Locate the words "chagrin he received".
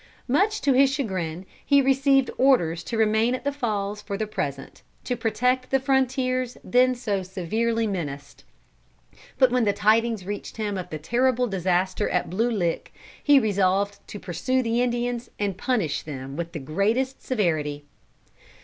0.91-2.31